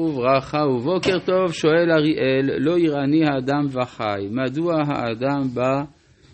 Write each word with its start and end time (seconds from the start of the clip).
וברכה 0.00 0.58
ובוקר 0.58 1.18
טוב, 1.18 1.52
שואל 1.52 1.90
אריאל, 1.90 2.50
לא 2.58 2.78
יראני 2.78 3.24
האדם 3.24 3.66
וחי, 3.70 4.28
מדוע 4.30 4.74
האדם 4.86 5.48
בא 5.54 5.82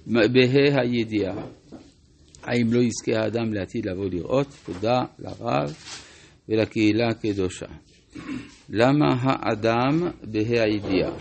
בה"א 0.06 0.80
הידיעה? 0.80 1.34
האם 2.42 2.72
לא 2.72 2.80
יזכה 2.80 3.22
האדם 3.22 3.52
לעתיד 3.52 3.86
לבוא 3.86 4.06
לראות? 4.10 4.46
תודה 4.66 4.98
לרב 5.18 5.74
ולקהילה 6.48 7.08
הקדושה. 7.08 7.66
למה 8.70 9.06
האדם 9.18 10.08
בה"א 10.22 10.60
הידיעה? 10.60 11.12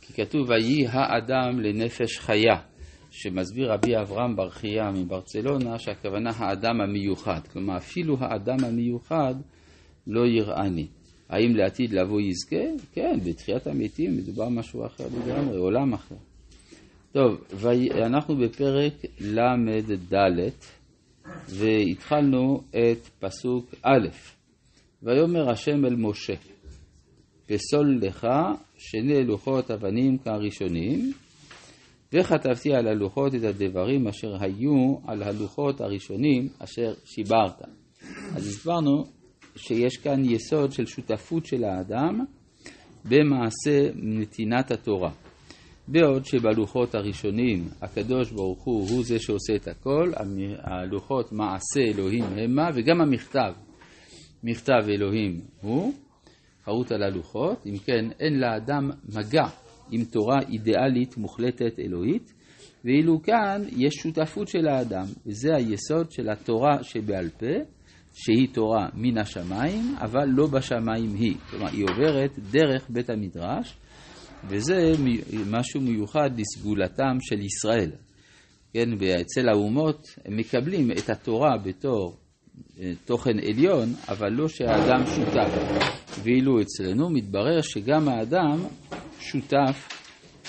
כי 0.00 0.12
כתוב 0.12 0.48
ויהי 0.48 0.86
האדם 0.88 1.60
לנפש 1.60 2.18
חיה, 2.18 2.56
שמסביר 3.10 3.72
רבי 3.72 3.96
אברהם 3.96 4.36
ברכיה 4.36 4.90
מברצלונה 4.90 5.78
שהכוונה 5.78 6.30
האדם 6.36 6.80
המיוחד, 6.80 7.40
כלומר 7.52 7.76
אפילו 7.76 8.16
האדם 8.20 8.64
המיוחד 8.64 9.34
לא 10.06 10.26
יראני. 10.26 10.86
האם 11.28 11.56
לעתיד 11.56 11.92
לבוא 11.92 12.20
יזכה? 12.20 12.84
כן, 12.92 13.18
בתחיית 13.24 13.66
המתים 13.66 14.16
מדובר 14.16 14.48
משהו 14.48 14.86
אחר 14.86 15.04
לגמרי, 15.04 15.56
עולם 15.56 15.92
אחר. 15.92 16.14
טוב, 17.12 17.44
אנחנו 18.04 18.36
בפרק 18.36 18.92
ל"ד 19.20 20.50
והתחלנו 21.48 22.62
את 22.70 23.08
פסוק 23.18 23.74
א', 23.82 24.08
ויאמר 25.02 25.50
השם 25.50 25.84
אל 25.84 25.96
משה, 25.96 26.34
פסול 27.46 27.98
לך 28.02 28.26
שני 28.78 29.24
לוחות 29.24 29.70
אבנים 29.70 30.18
כהראשונים, 30.18 31.12
וכתבתי 32.12 32.74
על 32.74 32.88
הלוחות 32.88 33.34
את 33.34 33.42
הדברים 33.42 34.08
אשר 34.08 34.36
היו 34.40 34.96
על 35.06 35.22
הלוחות 35.22 35.80
הראשונים 35.80 36.48
אשר 36.58 36.94
שיברת. 37.04 37.62
אז 38.36 38.46
הסברנו 38.48 39.04
שיש 39.56 39.96
כאן 39.96 40.24
יסוד 40.24 40.72
של 40.72 40.86
שותפות 40.86 41.46
של 41.46 41.64
האדם 41.64 42.24
במעשה 43.04 43.90
נתינת 43.94 44.70
התורה. 44.70 45.10
בעוד 45.88 46.24
שבלוחות 46.24 46.94
הראשונים 46.94 47.68
הקדוש 47.82 48.30
ברוך 48.30 48.64
הוא 48.64 48.88
הוא 48.90 49.04
זה 49.04 49.18
שעושה 49.18 49.56
את 49.56 49.68
הכל, 49.68 50.12
הלוחות 50.62 51.32
מעשה 51.32 51.80
אלוהים 51.80 52.24
המה 52.24 52.70
וגם 52.74 53.00
המכתב, 53.00 53.52
מכתב 54.42 54.88
אלוהים 54.88 55.40
הוא, 55.60 55.94
חרוט 56.64 56.92
על 56.92 57.02
הלוחות, 57.02 57.66
אם 57.66 57.78
כן 57.78 58.04
אין 58.20 58.40
לאדם 58.40 58.90
מגע 59.16 59.46
עם 59.90 60.04
תורה 60.04 60.38
אידיאלית 60.48 61.16
מוחלטת 61.16 61.78
אלוהית, 61.78 62.32
ואילו 62.84 63.22
כאן 63.22 63.62
יש 63.76 63.94
שותפות 63.94 64.48
של 64.48 64.68
האדם, 64.68 65.04
וזה 65.26 65.56
היסוד 65.56 66.10
של 66.10 66.28
התורה 66.30 66.82
שבעל 66.82 67.28
פה, 67.28 67.75
שהיא 68.18 68.48
תורה 68.52 68.88
מן 68.94 69.18
השמיים, 69.18 69.94
אבל 69.98 70.24
לא 70.26 70.46
בשמיים 70.46 71.14
היא. 71.14 71.36
כלומר, 71.50 71.68
היא 71.68 71.84
עוברת 71.84 72.38
דרך 72.50 72.86
בית 72.88 73.10
המדרש, 73.10 73.76
וזה 74.48 74.92
משהו 75.46 75.80
מיוחד 75.80 76.30
לסגולתם 76.36 77.16
של 77.20 77.40
ישראל. 77.40 77.90
כן, 78.72 78.88
ואצל 78.98 79.48
האומות 79.48 80.06
הם 80.24 80.36
מקבלים 80.36 80.90
את 80.90 81.10
התורה 81.10 81.58
בתור 81.64 82.16
אה, 82.80 82.92
תוכן 83.04 83.38
עליון, 83.38 83.88
אבל 84.08 84.32
לא 84.32 84.48
שהאדם 84.48 85.06
שותף. 85.06 85.50
ואילו 86.22 86.60
אצלנו 86.60 87.10
מתברר 87.10 87.60
שגם 87.62 88.08
האדם 88.08 88.64
שותף 89.20 89.88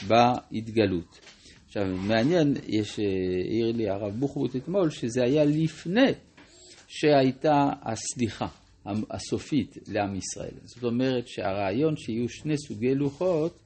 בהתגלות. 0.08 1.20
עכשיו, 1.68 1.84
מעניין, 1.86 2.54
יש, 2.68 3.00
אה, 3.00 3.06
העיר 3.50 3.72
לי 3.76 3.90
הרב 3.90 4.14
בוחבוט 4.20 4.56
אתמול, 4.56 4.90
שזה 4.90 5.24
היה 5.24 5.46
לפני 5.46 6.12
שהייתה 6.88 7.70
הסליחה 7.82 8.48
הסופית 9.12 9.78
לעם 9.88 10.16
ישראל. 10.16 10.58
זאת 10.64 10.84
אומרת 10.84 11.28
שהרעיון 11.28 11.98
שיהיו 11.98 12.30
שני 12.30 12.58
סוגי 12.58 12.96
לוחות 12.96 13.60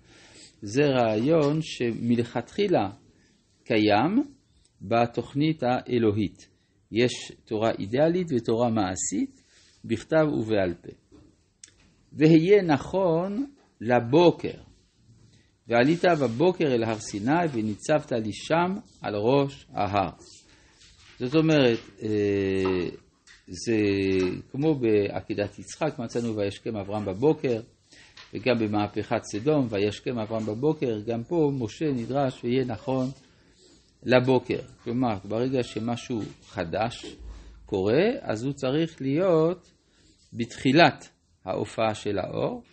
זה 0.62 0.82
רעיון 0.84 1.60
שמלכתחילה 1.62 2.90
קיים 3.64 4.24
בתוכנית 4.82 5.64
האלוהית. 5.64 6.48
יש 6.92 7.32
תורה 7.46 7.72
אידיאלית 7.80 8.28
ותורה 8.36 8.70
מעשית, 8.70 9.42
בכתב 9.86 10.26
ובעל 10.34 10.74
פה. 10.74 10.92
והיה 12.14 12.62
נכון 12.62 13.46
לבוקר. 13.82 14.62
ועלית 15.68 16.06
בבוקר 16.22 16.66
אל 16.66 16.84
הר 16.84 17.00
סיני 17.00 17.46
וניצבת 17.54 18.12
לי 18.12 18.34
שם 18.34 18.76
על 19.02 19.16
ראש 19.16 19.66
ההר. 19.74 20.12
זאת 21.20 21.36
אומרת, 21.36 21.80
אה, 22.02 22.90
זה 23.52 23.78
כמו 24.52 24.76
בעקידת 24.76 25.60
יצחק, 25.60 26.00
מצאנו 26.00 26.36
וישכם 26.36 26.78
אברהם 26.78 27.06
בבוקר, 27.06 27.62
וגם 28.34 28.56
במהפכת 28.60 29.24
סדום, 29.24 29.68
וישכם 29.70 30.20
אברהם 30.20 30.46
בבוקר, 30.46 31.00
גם 31.08 31.24
פה 31.24 31.52
משה 31.60 31.86
נדרש 31.86 32.44
ויהיה 32.44 32.66
נכון 32.66 33.08
לבוקר. 34.04 34.60
כלומר, 34.84 35.18
ברגע 35.26 35.64
שמשהו 35.64 36.22
חדש 36.46 37.16
קורה, 37.66 38.04
אז 38.22 38.44
הוא 38.44 38.54
צריך 38.54 39.02
להיות 39.02 39.72
בתחילת 40.34 41.10
ההופעה 41.46 41.96
של 41.96 42.20
האור, 42.20 42.64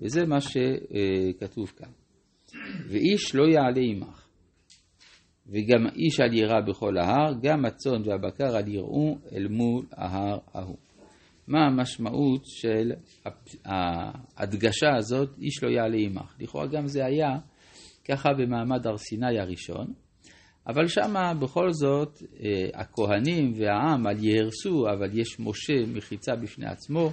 וזה 0.00 0.26
מה 0.26 0.40
שכתוב 0.40 1.72
כאן. 1.76 1.90
ואיש 2.88 3.34
לא 3.34 3.42
יעלה 3.42 3.80
עמך. 3.80 4.27
וגם 5.48 5.86
איש 5.96 6.20
אל 6.20 6.34
ירא 6.34 6.60
בכל 6.60 6.98
ההר, 6.98 7.34
גם 7.42 7.64
הצאן 7.64 8.02
והבקר 8.04 8.58
אל 8.58 8.68
יראו 8.68 9.18
אל 9.32 9.48
מול 9.48 9.86
ההר 9.92 10.38
ההוא. 10.54 10.76
מה 11.48 11.66
המשמעות 11.66 12.42
של 12.44 12.92
ההדגשה 13.64 14.96
הזאת, 14.96 15.38
איש 15.38 15.62
לא 15.62 15.68
יעלה 15.68 15.96
עמך. 15.96 16.34
לכאורה 16.40 16.66
גם 16.66 16.86
זה 16.86 17.04
היה 17.06 17.38
ככה 18.08 18.28
במעמד 18.38 18.86
הר 18.86 18.96
סיני 18.96 19.40
הראשון, 19.40 19.86
אבל 20.66 20.86
שמה 20.86 21.34
בכל 21.34 21.72
זאת 21.72 22.22
אה, 22.40 22.80
הכהנים 22.80 23.52
והעם 23.56 24.06
אל 24.06 24.24
יהרסו, 24.24 24.86
אבל 24.92 25.18
יש 25.18 25.40
משה 25.40 25.86
מחיצה 25.94 26.36
בפני 26.36 26.66
עצמו, 26.66 27.10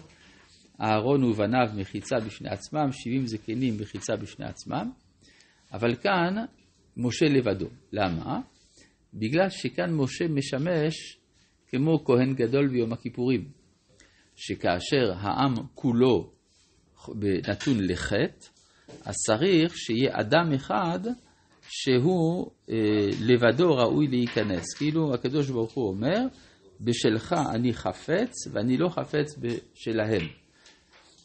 אהרון 0.82 1.24
ובניו 1.24 1.68
מחיצה 1.76 2.16
בפני 2.26 2.50
עצמם, 2.50 2.92
שבעים 2.92 3.28
זקנים 3.28 3.74
מחיצה 3.82 4.16
בפני 4.16 4.46
עצמם, 4.46 4.92
אבל 5.74 5.96
כאן 5.96 6.46
משה 6.98 7.26
לבדו. 7.26 7.68
למה? 7.92 8.40
בגלל 9.14 9.50
שכאן 9.50 9.94
משה 9.94 10.28
משמש 10.28 11.18
כמו 11.68 12.06
כהן 12.06 12.34
גדול 12.34 12.68
ביום 12.68 12.94
הכיפורים, 12.94 13.50
שכאשר 14.36 15.14
העם 15.18 15.54
כולו 15.76 16.32
נתון 17.48 17.78
לחטא, 17.80 18.48
אז 19.06 19.16
צריך 19.28 19.78
שיהיה 19.78 20.20
אדם 20.20 20.54
אחד 20.56 21.00
שהוא 21.62 22.52
אה, 22.70 22.76
לבדו 23.22 23.76
ראוי 23.76 24.08
להיכנס. 24.08 24.74
כאילו 24.74 25.14
הקדוש 25.14 25.50
ברוך 25.50 25.74
הוא 25.74 25.90
אומר, 25.90 26.20
בשלך 26.82 27.36
אני 27.54 27.74
חפץ 27.74 28.34
ואני 28.52 28.78
לא 28.78 28.90
חפץ 28.90 29.40
בשלהם. 29.40 30.28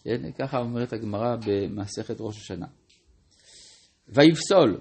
כן? 0.04 0.32
ככה 0.38 0.58
אומרת 0.58 0.92
הגמרא 0.92 1.37
במסכת 1.47 2.16
ראש 2.20 2.37
השנה. 2.37 2.66
ויפסול 4.08 4.81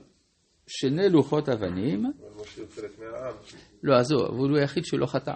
שני 0.69 1.09
לוחות 1.09 1.49
אבנים. 1.49 2.05
לא, 3.83 3.95
עזוב, 3.95 4.21
אבל 4.21 4.49
הוא 4.49 4.57
היחיד 4.57 4.85
שלא 4.85 5.05
חטא. 5.05 5.33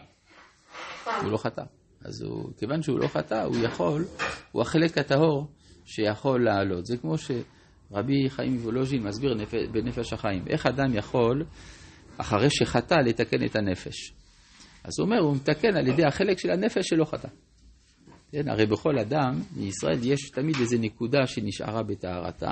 הוא 1.21 1.31
לא 1.31 1.37
חטא. 1.37 1.61
אז 2.01 2.21
הוא, 2.21 2.49
כיוון 2.57 2.81
שהוא 2.81 2.99
לא 2.99 3.07
חטא, 3.07 3.43
הוא 3.43 3.57
יכול, 3.57 4.05
הוא 4.51 4.61
החלק 4.61 4.97
הטהור 4.97 5.47
שיכול 5.85 6.43
לעלות. 6.43 6.85
זה 6.85 6.97
כמו 6.97 7.15
שרבי 7.17 8.29
חיים 8.29 8.57
וולוז'ין 8.57 9.03
מסביר 9.03 9.37
בנפש 9.71 10.13
החיים. 10.13 10.43
איך 10.49 10.65
אדם 10.65 10.95
יכול, 10.95 11.45
אחרי 12.17 12.49
שחטא, 12.49 12.95
לתקן 12.95 13.45
את 13.45 13.55
הנפש? 13.55 14.13
אז 14.83 14.91
הוא 14.99 15.05
אומר, 15.05 15.19
הוא 15.19 15.35
מתקן 15.35 15.77
על 15.77 15.87
ידי 15.87 16.05
החלק 16.05 16.39
של 16.39 16.51
הנפש 16.51 16.87
שלא 16.87 17.05
חטא. 17.05 17.27
כן, 18.31 18.49
הרי 18.49 18.65
בכל 18.65 18.99
אדם, 18.99 19.41
בישראל 19.55 19.99
יש 20.03 20.29
תמיד 20.29 20.55
איזו 20.59 20.77
נקודה 20.79 21.27
שנשארה 21.27 21.83
בטהרתה, 21.83 22.51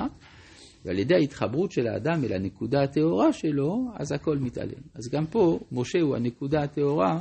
ועל 0.84 0.98
ידי 0.98 1.14
ההתחברות 1.14 1.72
של 1.72 1.86
האדם 1.86 2.24
אל 2.24 2.32
הנקודה 2.32 2.82
הטהורה 2.82 3.32
שלו, 3.32 3.90
אז 3.94 4.12
הכל 4.12 4.38
מתעלם. 4.38 4.82
אז 4.94 5.08
גם 5.12 5.26
פה, 5.26 5.58
משה 5.72 6.00
הוא 6.00 6.16
הנקודה 6.16 6.62
הטהורה 6.62 7.20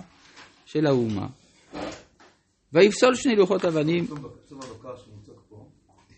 של 0.65 0.85
האומה. 0.85 1.27
ויפסול 2.73 3.15
שני 3.15 3.35
לוחות 3.35 3.65
אבנים. 3.65 4.05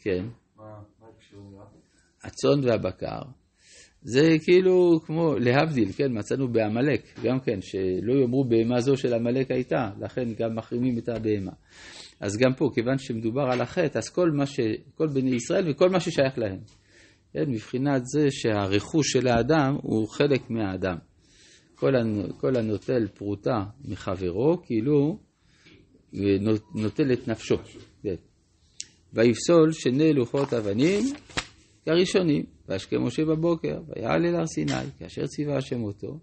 כן. 0.01 0.25
הצאן 2.23 2.69
והבקר. 2.69 3.21
זה 4.01 4.35
כאילו 4.43 4.99
כמו 5.05 5.35
להבדיל, 5.39 5.91
כן, 5.91 6.17
מצאנו 6.17 6.47
בעמלק, 6.47 7.19
גם 7.23 7.39
כן, 7.39 7.61
שלא 7.61 8.13
יאמרו 8.21 8.45
בהמה 8.45 8.79
זו 8.79 8.97
של 8.97 9.13
עמלק 9.13 9.51
הייתה, 9.51 9.89
לכן 10.01 10.33
גם 10.33 10.55
מחרימים 10.55 10.97
את 10.97 11.09
הבהמה. 11.09 11.51
אז 12.19 12.37
גם 12.37 12.53
פה, 12.53 12.69
כיוון 12.75 12.97
שמדובר 12.97 13.41
על 13.51 13.61
החטא, 13.61 13.97
אז 13.97 14.09
כל 14.09 14.31
מה 14.31 14.45
ש... 14.45 14.59
כל 14.95 15.07
בני 15.07 15.35
ישראל 15.35 15.71
וכל 15.71 15.89
מה 15.89 15.99
ששייך 15.99 16.37
להם. 16.37 16.59
כן, 17.33 17.49
מבחינת 17.49 18.01
זה 18.05 18.27
שהרכוש 18.31 19.11
של 19.11 19.27
האדם 19.27 19.77
הוא 19.81 20.07
חלק 20.09 20.49
מהאדם. 20.49 20.97
כל, 21.75 21.91
כל 22.37 22.55
הנוטל 22.55 23.07
פרוטה 23.07 23.63
מחברו, 23.85 24.61
כאילו 24.63 25.19
נוטל 26.75 27.13
את 27.13 27.27
נפשו. 27.27 27.55
כן. 28.03 28.15
ויפסול 29.13 29.71
שני 29.71 30.13
לוחות 30.13 30.53
אבנים 30.53 31.03
כראשונים, 31.85 32.45
וישקה 32.67 32.99
משה 32.99 33.25
בבוקר, 33.25 33.81
ויעל 33.87 34.25
אל 34.25 34.35
הר 34.35 34.45
סיני, 34.45 34.91
כאשר 34.99 35.25
ציווה 35.25 35.57
השם 35.57 35.83
אותו, 35.83 36.19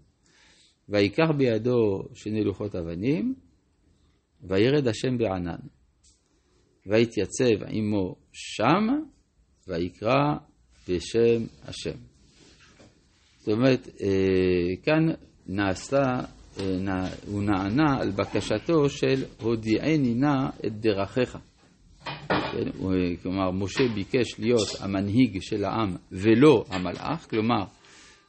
ויקח 0.89 1.27
בידו 1.37 2.03
שני 2.13 2.43
לוחות 2.43 2.75
אבנים, 2.75 3.35
וירד 4.43 4.87
השם 4.87 5.17
בענן, 5.17 5.59
ויתייצב 6.85 7.63
עמו 7.67 8.15
שם, 8.31 8.87
ויקרא 9.67 10.35
בשם 10.89 11.45
השם. 11.63 11.97
זאת 13.39 13.47
אומרת, 13.47 13.87
אה, 14.01 14.75
כאן 14.83 15.13
נעשתה, 15.47 16.19
אה, 16.59 17.07
הוא 17.27 17.43
נענה 17.43 17.97
על 18.01 18.11
בקשתו 18.11 18.89
של 18.89 19.23
הודיעני 19.41 20.13
נא 20.13 20.49
את 20.65 20.81
דרכיך. 20.81 21.37
כן? 22.27 22.71
כלומר, 23.21 23.51
משה 23.51 23.83
ביקש 23.95 24.39
להיות 24.39 24.67
המנהיג 24.79 25.37
של 25.41 25.65
העם 25.65 25.95
ולא 26.11 26.65
המלאך, 26.69 27.27
כלומר, 27.29 27.63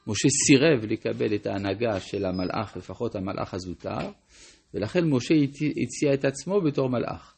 משה 0.07 0.29
סירב 0.47 0.85
לקבל 0.93 1.35
את 1.35 1.47
ההנהגה 1.47 2.01
של 2.01 2.25
המלאך, 2.25 2.77
לפחות 2.77 3.15
המלאך 3.15 3.55
הזוטר, 3.55 4.11
ולכן 4.75 5.05
משה 5.11 5.35
הציע 5.83 6.15
את 6.15 6.25
עצמו 6.25 6.61
בתור 6.61 6.89
מלאך. 6.89 7.35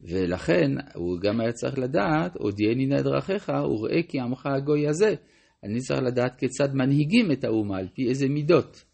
ולכן 0.00 0.70
הוא 0.94 1.18
גם 1.20 1.40
היה 1.40 1.52
צריך 1.52 1.78
לדעת, 1.78 2.36
הודיעני 2.36 2.86
נא 2.86 3.02
דרכיך, 3.02 3.48
וראה 3.48 4.02
כי 4.08 4.20
עמך 4.20 4.46
הגוי 4.46 4.88
הזה. 4.88 5.14
אני 5.64 5.80
צריך 5.80 6.00
לדעת 6.02 6.38
כיצד 6.38 6.74
מנהיגים 6.74 7.32
את 7.32 7.44
האומה, 7.44 7.78
על 7.78 7.88
פי 7.94 8.08
איזה 8.08 8.28
מידות. 8.28 8.84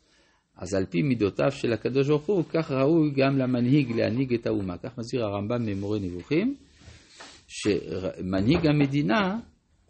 אז 0.57 0.75
על 0.75 0.87
פי 0.87 1.03
מידותיו 1.03 1.51
של 1.51 1.73
הקדוש 1.73 2.09
ברוך 2.09 2.27
הוא, 2.27 2.45
כך 2.49 2.71
ראוי 2.71 3.11
גם 3.11 3.39
למנהיג 3.39 3.93
להנהיג 3.93 4.35
את 4.35 4.47
האומה. 4.47 4.79
כך 4.79 4.99
מסביר 4.99 5.25
הרמב"ם 5.25 5.67
ממורה 5.67 5.99
נבוכים, 5.99 6.55
שמנהיג 7.49 8.67
המדינה, 8.67 9.39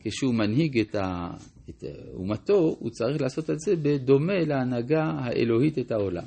כשהוא 0.01 0.35
מנהיג 0.35 0.79
את, 0.79 0.95
ה, 0.95 1.31
את 1.71 1.85
אומתו, 2.15 2.77
הוא 2.79 2.91
צריך 2.91 3.23
לעשות 3.23 3.51
את 3.51 3.59
זה 3.59 3.77
בדומה 3.77 4.45
להנהגה 4.47 5.03
האלוהית 5.03 5.79
את 5.79 5.93
העולם, 5.93 6.27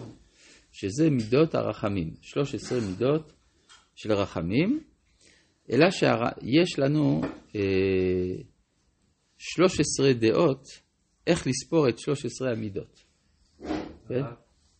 שזה 0.71 1.09
מידות 1.09 1.55
הרחמים, 1.55 2.09
13 2.21 2.79
מידות 2.79 3.33
של 3.97 4.13
רחמים, 4.13 4.83
אלא 5.71 5.91
שיש 5.91 6.79
לנו 6.79 7.21
אה, 7.55 8.35
13 9.37 10.13
דעות 10.13 10.63
איך 11.27 11.47
לספור 11.47 11.89
את 11.89 11.99
13 11.99 12.51
המידות. 12.51 13.03
כן? 14.07 14.21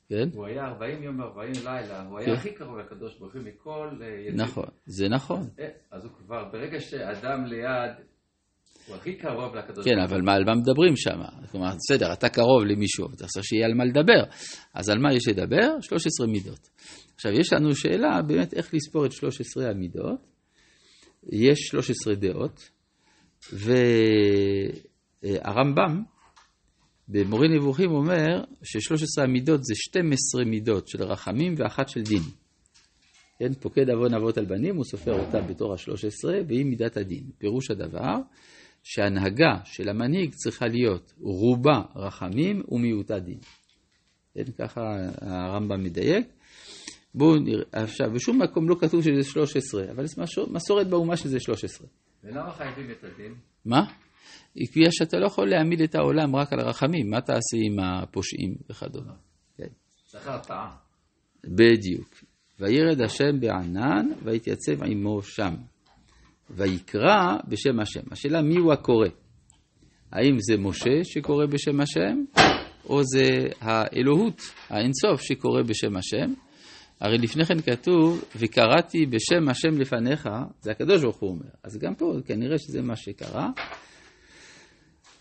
כן? 0.09 0.29
הוא 0.33 0.45
היה 0.45 0.65
40 0.65 1.03
יום 1.03 1.19
ו-40 1.19 1.63
לילה, 1.63 2.03
הוא 2.03 2.19
היה 2.19 2.27
כן. 2.27 2.33
הכי 2.33 2.53
קרוב 2.53 2.77
לקדוש 2.77 3.19
ברוך 3.19 3.33
הוא 3.33 3.41
מכל 3.41 3.89
אה, 4.01 4.07
ידיד. 4.07 4.41
נכון, 4.41 4.69
זה 4.85 5.09
נכון. 5.09 5.49
אה, 5.59 5.69
אז 5.91 6.05
הוא 6.05 6.13
כבר, 6.13 6.49
ברגע 6.51 6.79
שאדם 6.79 7.45
ליד, 7.45 7.91
הוא 8.87 8.95
הכי 8.95 9.13
קרוב 9.15 9.55
לקדוש 9.55 9.85
כן, 9.85 9.95
ברוך 9.95 10.09
הוא. 10.11 10.17
כן, 10.17 10.25
אבל 10.25 10.29
על 10.29 10.43
מה 10.45 10.55
מדברים 10.55 10.95
שם? 10.95 11.19
כלומר, 11.51 11.69
בסדר, 11.75 12.13
אתה 12.13 12.29
קרוב 12.29 12.65
למישהו, 12.65 13.07
אתה 13.15 13.27
צריך 13.27 13.45
שיהיה 13.45 13.65
על 13.65 13.73
מה 13.73 13.85
לדבר. 13.85 14.23
אז 14.73 14.89
על 14.89 14.99
מה 14.99 15.13
יש 15.13 15.27
לדבר? 15.27 15.67
13 15.81 16.27
מידות. 16.27 16.69
עכשיו, 17.15 17.31
יש 17.31 17.53
לנו 17.53 17.75
שאלה 17.75 18.21
באמת 18.21 18.53
איך 18.53 18.73
לספור 18.73 19.05
את 19.05 19.11
13 19.11 19.69
המידות. 19.69 20.19
יש 21.31 21.59
13 21.59 22.15
דעות, 22.15 22.69
והרמב"ם, 25.23 26.03
במורה 27.07 27.47
נבוכים 27.47 27.91
אומר 27.91 28.43
ש-13 28.63 29.23
המידות 29.23 29.63
זה 29.63 29.73
12 29.75 30.45
מידות 30.45 30.87
של 30.87 31.03
רחמים 31.03 31.53
ואחת 31.57 31.89
של 31.89 32.01
דין. 32.01 32.21
כן, 33.39 33.53
פוקד 33.53 33.89
עוון 33.89 34.13
אבות 34.13 34.37
על 34.37 34.45
בנים, 34.45 34.75
הוא 34.75 34.83
סופר 34.83 35.19
אותה 35.25 35.41
בתור 35.41 35.73
ה-13, 35.73 36.47
והיא 36.47 36.65
מידת 36.65 36.97
הדין. 36.97 37.23
פירוש 37.37 37.71
הדבר, 37.71 38.15
שהנהגה 38.89 39.59
של 39.63 39.89
המנהיג 39.89 40.33
צריכה 40.33 40.67
להיות 40.67 41.13
רובה 41.19 41.81
רחמים 41.95 42.63
ומיעוטה 42.67 43.19
דין. 43.19 43.39
כן, 44.33 44.43
ככה 44.57 44.81
הרמב"ם 45.21 45.83
מדייק. 45.83 46.27
בואו 47.15 47.35
נראה, 47.35 47.63
עכשיו, 47.71 48.11
בשום 48.13 48.41
מקום 48.41 48.69
לא 48.69 48.75
כתוב 48.79 49.01
שזה 49.01 49.23
13, 49.23 49.91
אבל 49.91 50.05
זה 50.05 50.21
מסורת 50.51 50.87
באומה 50.87 51.17
שזה 51.17 51.39
13. 51.39 51.87
ולמה 52.23 52.51
חייבים 52.51 52.91
את 52.91 53.03
הדין? 53.03 53.35
מה? 53.65 53.81
בגלל 54.55 54.91
שאתה 54.91 55.17
לא 55.17 55.25
יכול 55.25 55.49
להעמיד 55.49 55.81
את 55.81 55.95
העולם 55.95 56.35
רק 56.35 56.53
על 56.53 56.59
רחמים, 56.59 57.09
מה 57.09 57.21
תעשה 57.21 57.57
עם 57.65 57.79
הפושעים 57.79 58.55
וכדומה. 58.69 59.13
כן. 59.57 59.67
צריך 60.05 60.27
הרתעה. 60.27 60.75
בדיוק. 61.43 62.09
וירד 62.59 63.01
השם 63.01 63.39
בענן, 63.39 64.05
ויתייצב 64.23 64.83
עמו 64.83 65.21
שם. 65.21 65.55
ויקרא 66.49 67.37
בשם 67.47 67.79
השם. 67.79 68.01
השאלה 68.11 68.41
מי 68.41 68.55
הוא 68.57 68.73
הקורא? 68.73 69.07
האם 70.11 70.35
זה 70.39 70.57
משה 70.57 71.03
שקורא 71.03 71.45
בשם 71.45 71.79
השם, 71.79 72.23
או 72.85 73.03
זה 73.03 73.29
האלוהות, 73.61 74.41
האינסוף 74.69 75.21
שקורא 75.21 75.61
בשם 75.61 75.97
השם? 75.97 76.33
הרי 76.99 77.17
לפני 77.17 77.45
כן 77.45 77.61
כתוב, 77.61 78.23
וקראתי 78.35 79.05
בשם 79.05 79.49
השם 79.49 79.77
לפניך, 79.79 80.29
זה 80.61 80.71
הקדוש 80.71 81.01
ברוך 81.01 81.17
הוא 81.17 81.29
אומר. 81.29 81.49
אז 81.63 81.77
גם 81.77 81.95
פה 81.95 82.13
כנראה 82.25 82.57
שזה 82.57 82.81
מה 82.81 82.95
שקרה. 82.95 83.49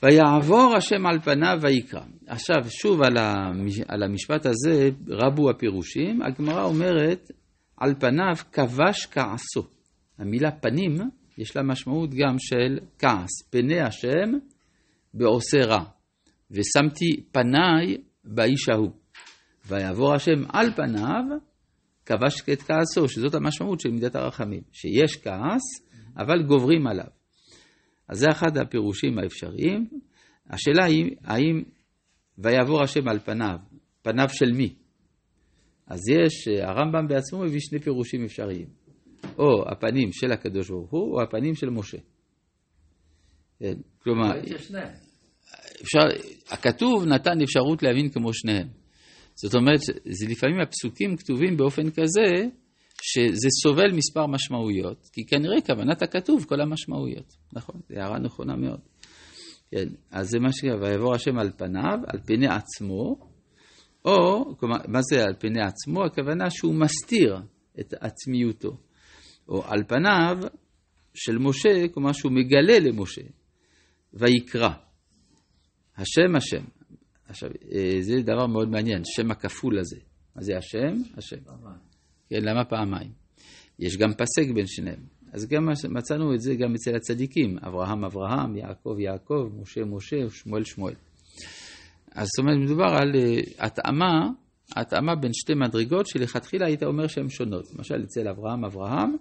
ויעבור 0.03 0.75
השם 0.77 1.07
על 1.07 1.21
פניו 1.21 1.59
ויקרא. 1.63 2.01
עכשיו, 2.27 2.57
שוב 2.69 3.01
על 3.89 4.03
המשפט 4.03 4.47
הזה 4.47 4.91
רבו 5.09 5.51
הפירושים, 5.51 6.23
הגמרא 6.23 6.65
אומרת, 6.65 7.31
על 7.77 7.95
פניו 8.01 8.35
כבש 8.53 9.07
כעסו. 9.07 9.63
המילה 10.19 10.51
פנים, 10.51 10.97
יש 11.39 11.57
לה 11.57 11.63
משמעות 11.63 12.11
גם 12.15 12.39
של 12.39 12.79
כעס. 12.99 13.43
פני 13.51 13.81
השם 13.81 14.33
בעושה 15.15 15.59
רע. 15.67 15.85
ושמתי 16.51 17.23
פניי 17.33 17.97
באיש 18.25 18.69
ההוא. 18.69 18.91
ויעבור 19.67 20.15
השם 20.15 20.45
על 20.49 20.73
פניו, 20.73 21.23
כבש 22.07 22.43
את 22.53 22.63
כעסו, 22.63 23.09
שזאת 23.09 23.35
המשמעות 23.35 23.81
של 23.81 23.91
מידת 23.91 24.15
הרחמים. 24.15 24.63
שיש 24.73 25.17
כעס, 25.17 25.63
אבל 26.17 26.43
גוברים 26.43 26.87
עליו. 26.87 27.07
אז 28.09 28.19
זה 28.19 28.27
אחד 28.31 28.57
הפירושים 28.59 29.19
האפשריים. 29.19 29.89
השאלה 30.51 30.85
היא, 30.85 31.17
האם 31.25 31.63
ויעבור 32.39 32.83
השם 32.83 33.09
על 33.09 33.19
פניו, 33.19 33.59
פניו 34.03 34.29
של 34.29 34.53
מי? 34.53 34.75
אז 35.87 36.01
יש, 36.09 36.49
הרמב"ם 36.63 37.09
בעצמו 37.09 37.41
מביא 37.43 37.61
שני 37.61 37.79
פירושים 37.79 38.25
אפשריים. 38.25 38.86
או 39.39 39.69
הפנים 39.69 40.13
של 40.13 40.33
הקדוש 40.33 40.71
ברוך 40.71 40.91
הוא, 40.91 41.15
או 41.15 41.23
הפנים 41.23 41.55
של 41.55 41.71
משה. 41.71 41.99
כן, 43.59 43.75
כלומר, 44.03 44.39
אפשר, 45.83 46.07
הכתוב 46.51 47.05
נתן 47.05 47.43
אפשרות 47.43 47.83
להבין 47.83 48.11
כמו 48.11 48.35
שניהם. 48.35 48.69
זאת 49.35 49.55
אומרת, 49.55 49.81
זה 50.05 50.27
לפעמים 50.29 50.61
הפסוקים 50.61 51.17
כתובים 51.17 51.57
באופן 51.57 51.91
כזה, 51.91 52.49
שזה 53.03 53.49
סובל 53.63 53.93
מספר 53.93 54.27
משמעויות, 54.27 55.09
כי 55.13 55.27
כנראה 55.27 55.61
כוונת 55.61 56.03
הכתוב 56.03 56.45
כל 56.49 56.61
המשמעויות. 56.61 57.35
נכון, 57.53 57.81
זו 57.89 58.01
הערה 58.01 58.19
נכונה 58.19 58.57
מאוד. 58.57 58.81
כן, 59.71 59.89
אז 60.11 60.29
זה 60.29 60.39
מה 60.39 60.53
שקרה, 60.53 60.77
ויבוא 60.81 61.15
השם 61.15 61.39
על 61.39 61.51
פניו, 61.57 61.99
על 62.07 62.19
פני 62.27 62.47
עצמו, 62.47 63.17
או, 64.05 64.45
כלומר, 64.59 64.77
מה 64.89 64.99
זה 65.03 65.25
על 65.25 65.35
פני 65.39 65.63
עצמו? 65.63 66.05
הכוונה 66.05 66.51
שהוא 66.51 66.75
מסתיר 66.75 67.37
את 67.81 67.95
עצמיותו. 68.01 68.77
או 69.49 69.65
על 69.67 69.85
פניו 69.89 70.37
של 71.15 71.39
משה, 71.39 71.89
כלומר 71.95 72.13
שהוא 72.13 72.33
מגלה 72.33 72.79
למשה, 72.79 73.23
ויקרא. 74.15 74.71
השם 75.97 76.37
השם. 76.37 76.65
עכשיו, 77.29 77.51
אה, 77.73 77.97
זה 78.01 78.15
דבר 78.23 78.47
מאוד 78.47 78.69
מעניין, 78.69 79.03
שם 79.05 79.31
הכפול 79.31 79.79
הזה. 79.79 79.97
מה 80.37 80.43
זה 80.43 80.57
השם? 80.57 80.97
השם. 81.17 81.37
כן, 82.31 82.43
למה 82.43 82.65
פעמיים? 82.65 83.11
יש 83.79 83.97
גם 83.97 84.15
פסק 84.15 84.55
בין 84.55 84.67
שניהם. 84.67 85.01
אז 85.33 85.49
גם 85.49 85.69
מצאנו 85.91 86.35
את 86.35 86.41
זה 86.41 86.55
גם 86.55 86.75
אצל 86.75 86.97
הצדיקים, 86.97 87.59
אברהם 87.59 88.05
אברהם, 88.05 88.57
יעקב 88.57 88.97
יעקב, 88.99 89.49
משה 89.61 89.81
משה, 89.85 90.17
שמואל 90.31 90.65
שמואל. 90.65 90.95
אז 92.13 92.27
זאת 92.27 92.39
אומרת, 92.39 92.59
מדובר 92.65 92.85
על 92.85 93.13
uh, 93.15 93.51
התאמה, 93.59 94.29
התאמה 94.77 95.15
בין 95.15 95.31
שתי 95.35 95.55
מדרגות 95.55 96.07
שלכתחילה 96.07 96.67
היית 96.67 96.83
אומר 96.83 97.07
שהן 97.07 97.29
שונות. 97.29 97.65
למשל, 97.75 98.03
אצל 98.05 98.29
אברהם 98.29 98.65
אברהם, 98.65 99.17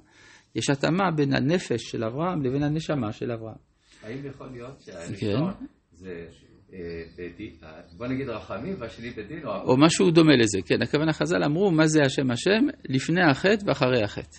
יש 0.56 0.70
התאמה 0.70 1.12
בין 1.16 1.34
הנפש 1.34 1.82
של 1.82 2.04
אברהם 2.04 2.44
לבין 2.44 2.64
הנשמה 2.64 3.12
של 3.12 3.32
אברהם. 3.32 3.56
האם 4.04 4.26
יכול 4.26 4.48
להיות 4.52 4.82
שהראשון 4.82 5.54
כן. 5.60 5.66
זה 5.92 6.26
אה, 6.74 7.82
בוא 7.98 8.08
נגיד 8.08 8.30
רחמים 8.30 8.76
והשני 8.80 9.10
בדין? 9.10 9.46
או 9.46 9.52
או 9.52 9.78
משהו 9.78 10.12
דומה 10.12 10.36
לזה, 10.36 10.60
כן. 10.66 10.82
הכוונה 10.82 11.14
חז"ל 11.14 11.44
אמרו 11.46 11.72
מה 11.72 11.88
זה 11.88 12.02
השם 12.02 12.32
השם 12.32 12.66
לפני 12.90 13.22
החטא 13.22 13.66
ואחרי 13.66 14.04
החטא, 14.04 14.38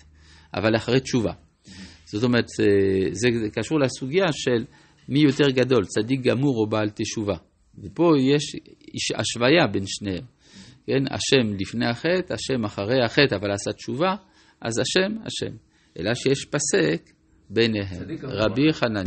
אבל 0.53 0.75
אחרי 0.75 0.99
תשובה. 0.99 1.33
זאת 2.05 2.23
אומרת, 2.23 2.45
אה, 2.59 3.09
זה 3.11 3.29
קשור 3.53 3.79
לסוגיה 3.79 4.25
של 4.31 4.65
מי 5.09 5.19
יותר 5.19 5.49
גדול, 5.49 5.85
צדיק 5.85 6.21
גמור 6.21 6.57
או 6.57 6.69
בעל 6.69 6.89
תשובה. 6.89 7.35
ופה 7.83 8.11
יש 8.17 9.11
השוויה 9.15 9.67
בין 9.67 9.83
שניהם. 9.85 10.23
כן, 10.85 11.03
השם 11.11 11.53
לפני 11.59 11.85
החטא, 11.85 12.33
השם 12.33 12.65
אחרי 12.65 13.03
החטא, 13.05 13.35
אבל 13.35 13.51
עשה 13.51 13.71
תשובה, 13.71 14.15
אז 14.61 14.79
השם, 14.79 15.17
השם. 15.25 15.55
אלא 15.99 16.13
שיש 16.13 16.45
פסק 16.45 17.11
ביניהם. 17.49 18.03
רבי 18.23 18.73
חנניה 18.73 19.03